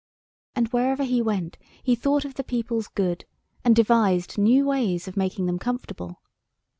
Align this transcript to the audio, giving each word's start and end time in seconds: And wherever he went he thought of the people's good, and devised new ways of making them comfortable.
And 0.55 0.67
wherever 0.69 1.03
he 1.03 1.21
went 1.21 1.59
he 1.83 1.93
thought 1.93 2.25
of 2.25 2.33
the 2.33 2.43
people's 2.43 2.87
good, 2.87 3.25
and 3.63 3.75
devised 3.75 4.35
new 4.39 4.65
ways 4.65 5.07
of 5.07 5.15
making 5.15 5.45
them 5.45 5.59
comfortable. 5.59 6.23